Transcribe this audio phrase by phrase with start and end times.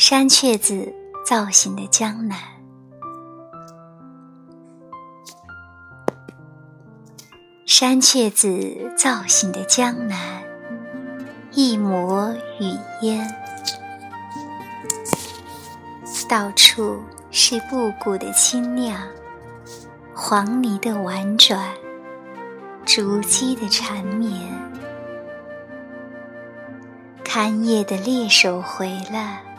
[0.00, 0.94] 山雀子
[1.26, 2.38] 造型的江南，
[7.66, 10.42] 山雀子造型的江南，
[11.52, 13.30] 一抹雨烟，
[16.26, 19.06] 到处是布谷的清亮，
[20.14, 21.74] 黄泥的婉转，
[22.86, 24.32] 竹鸡的缠绵，
[27.22, 29.49] 看夜的猎手回了。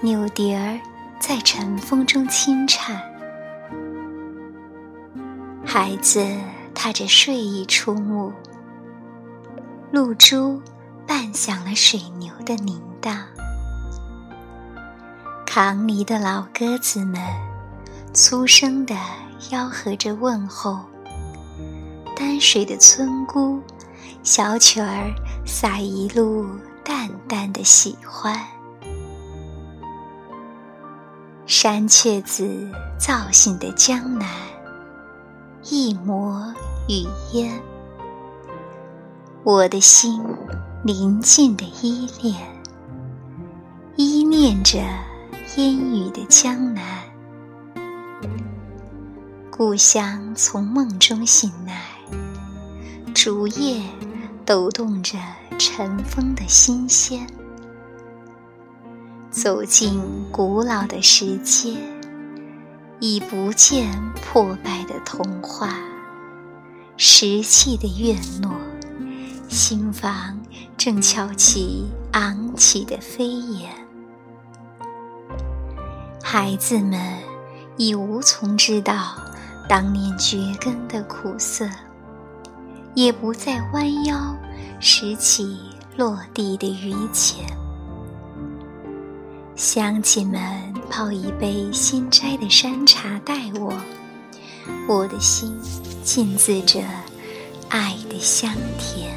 [0.00, 0.78] 牛笛儿
[1.18, 3.02] 在晨风中轻颤，
[5.66, 6.24] 孩子
[6.72, 8.32] 踏着睡意出牧，
[9.90, 10.62] 露珠
[11.04, 13.24] 伴响了水牛的铃铛，
[15.44, 17.20] 扛犁的老鸽子们
[18.14, 18.94] 粗声地
[19.50, 20.78] 吆喝着问候，
[22.14, 23.60] 担水的村姑
[24.22, 25.12] 小曲儿
[25.44, 26.46] 撒一路
[26.84, 28.40] 淡淡的喜欢。
[31.48, 34.28] 山雀子造型的江南，
[35.64, 36.54] 一抹
[36.88, 37.58] 雨烟。
[39.44, 40.22] 我的心
[40.84, 42.36] 宁静的依恋，
[43.96, 44.78] 依恋着
[45.56, 46.84] 烟雨的江南。
[49.50, 51.82] 故乡从梦中醒来，
[53.14, 53.82] 竹叶
[54.44, 55.16] 抖动着
[55.58, 57.26] 晨风的新鲜。
[59.38, 61.72] 走进古老的世界，
[62.98, 65.76] 已不见破败的童话，
[66.96, 68.50] 石砌的院落，
[69.48, 70.40] 新房
[70.76, 73.70] 正翘起昂起的飞檐。
[76.20, 77.00] 孩子们
[77.76, 79.14] 已无从知道
[79.68, 81.64] 当年蕨根的苦涩，
[82.94, 84.36] 也不再弯腰
[84.80, 85.56] 拾起
[85.96, 87.46] 落地的榆钱。
[89.58, 90.40] 乡亲们
[90.88, 93.72] 泡一杯新摘的山茶待我，
[94.86, 95.52] 我的心
[96.04, 96.80] 浸渍着
[97.68, 99.12] 爱的香甜。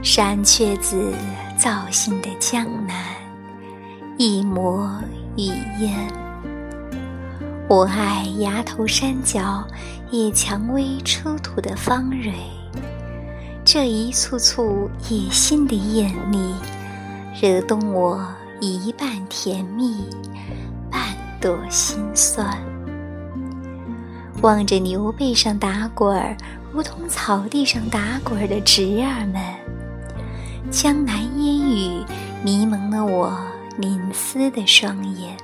[0.00, 1.12] 山雀子
[1.58, 2.94] 造型的江南，
[4.16, 4.88] 一抹
[5.36, 5.98] 雨烟。
[7.68, 9.66] 我爱崖头山脚
[10.12, 12.32] 野蔷薇出土的芳蕊，
[13.64, 16.38] 这一簇簇野心的艳丽。
[17.40, 18.22] 惹动我
[18.60, 20.04] 一半甜蜜，
[20.90, 21.00] 半
[21.40, 22.46] 朵心酸。
[24.42, 26.36] 望着牛背上打滚儿，
[26.70, 29.42] 如同草地上打滚儿的侄儿们，
[30.70, 32.04] 江南烟雨
[32.44, 33.34] 迷蒙了我
[33.78, 35.34] 凝思的双眼。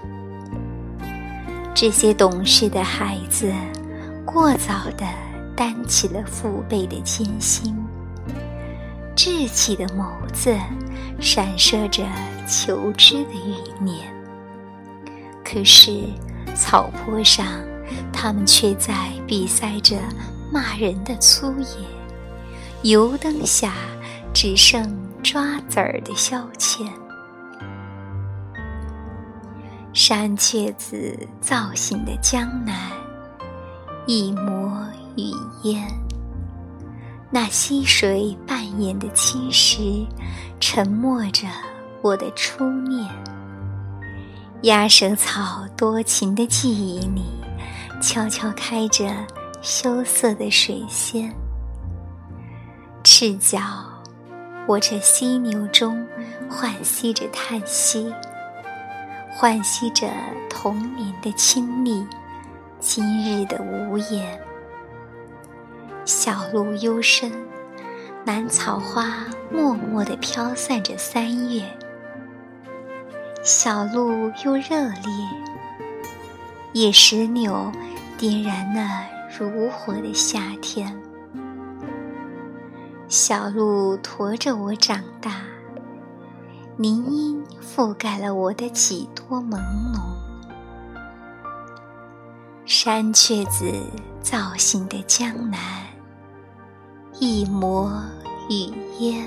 [1.74, 3.50] 这些懂事的孩子，
[4.26, 5.06] 过早地
[5.56, 7.74] 担起了父辈的艰辛，
[9.16, 10.04] 稚气的眸
[10.34, 10.54] 子。
[11.18, 12.04] 闪烁着
[12.46, 14.06] 求知的欲念，
[15.44, 16.02] 可是
[16.54, 17.46] 草坡上，
[18.12, 19.96] 他们却在比赛着
[20.52, 21.84] 骂人的粗野；
[22.82, 23.72] 油灯下，
[24.32, 26.86] 只剩抓子儿的消遣。
[29.92, 32.92] 山雀子造型的江南，
[34.06, 36.05] 一抹雨烟。
[37.30, 40.06] 那溪水扮演的青石，
[40.60, 41.48] 沉默着
[42.00, 43.04] 我的初恋。
[44.62, 47.24] 鸭舌草多情的记忆里，
[48.00, 49.12] 悄悄开着
[49.60, 51.34] 羞涩的水仙。
[53.02, 53.60] 赤脚
[54.66, 56.06] 我这犀牛中，
[56.48, 58.12] 惋惜着叹息，
[59.40, 60.08] 惋惜着
[60.48, 62.06] 童年的亲历，
[62.78, 64.40] 今日的无言。
[66.06, 67.32] 小路幽深，
[68.24, 71.64] 南草花默默地飘散着三月。
[73.42, 75.02] 小路又热烈，
[76.72, 77.72] 野石榴
[78.16, 79.04] 点燃了
[79.36, 80.96] 如火的夏天。
[83.08, 85.40] 小路驮着我长大，
[86.76, 89.58] 林荫覆盖了我的几多朦
[89.92, 90.00] 胧。
[92.64, 93.72] 山雀子
[94.22, 95.58] 造型的江南。
[97.18, 97.90] 一抹
[98.50, 99.26] 雨烟，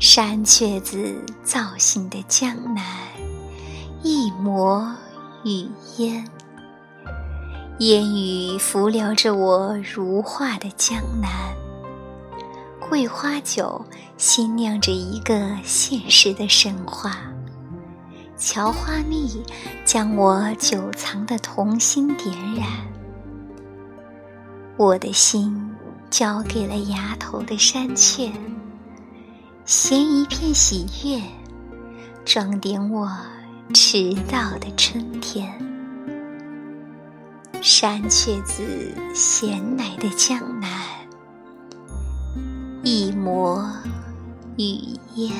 [0.00, 2.82] 山雀子造型的江南；
[4.02, 4.92] 一抹
[5.44, 5.68] 雨
[5.98, 6.28] 烟，
[7.78, 11.30] 烟雨拂撩着我如画的江南。
[12.80, 13.84] 桂花酒
[14.16, 17.16] 新酿着一个现实的神话，
[18.36, 19.44] 乔花蜜
[19.84, 22.66] 将我久藏的童心点燃。
[24.80, 25.76] 我的心
[26.08, 28.32] 交给了崖头的山雀，
[29.66, 31.20] 衔一片喜悦，
[32.24, 33.06] 装点我
[33.74, 35.52] 迟到的春天。
[37.60, 38.64] 山雀子
[39.14, 40.70] 衔来的江南，
[42.82, 43.70] 一抹
[44.56, 45.30] 雨烟。